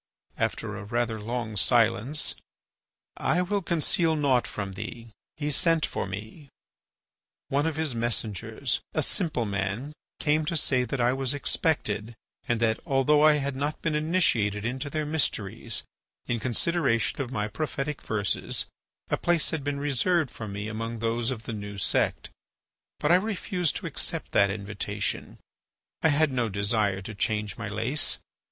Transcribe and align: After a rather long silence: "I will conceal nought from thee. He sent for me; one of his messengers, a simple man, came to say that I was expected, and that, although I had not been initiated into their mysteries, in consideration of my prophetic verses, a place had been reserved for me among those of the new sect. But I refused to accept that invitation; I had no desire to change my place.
After 0.35 0.75
a 0.75 0.83
rather 0.83 1.19
long 1.21 1.55
silence: 1.55 2.33
"I 3.17 3.43
will 3.43 3.61
conceal 3.61 4.15
nought 4.15 4.47
from 4.47 4.71
thee. 4.71 5.09
He 5.37 5.51
sent 5.51 5.85
for 5.85 6.07
me; 6.07 6.49
one 7.49 7.67
of 7.67 7.75
his 7.75 7.93
messengers, 7.93 8.79
a 8.95 9.03
simple 9.03 9.45
man, 9.45 9.93
came 10.19 10.43
to 10.45 10.57
say 10.57 10.85
that 10.85 10.99
I 10.99 11.13
was 11.13 11.35
expected, 11.35 12.15
and 12.47 12.59
that, 12.61 12.79
although 12.83 13.21
I 13.21 13.33
had 13.33 13.55
not 13.55 13.83
been 13.83 13.93
initiated 13.93 14.65
into 14.65 14.89
their 14.89 15.05
mysteries, 15.05 15.83
in 16.25 16.39
consideration 16.39 17.21
of 17.21 17.29
my 17.31 17.47
prophetic 17.47 18.01
verses, 18.01 18.65
a 19.11 19.17
place 19.17 19.51
had 19.51 19.63
been 19.63 19.79
reserved 19.79 20.31
for 20.31 20.47
me 20.47 20.67
among 20.67 20.97
those 20.97 21.29
of 21.29 21.43
the 21.43 21.53
new 21.53 21.77
sect. 21.77 22.31
But 22.99 23.11
I 23.11 23.17
refused 23.17 23.75
to 23.75 23.85
accept 23.85 24.31
that 24.31 24.49
invitation; 24.49 25.37
I 26.01 26.09
had 26.09 26.31
no 26.31 26.49
desire 26.49 27.03
to 27.03 27.13
change 27.13 27.55
my 27.55 27.67
place. 27.69 28.17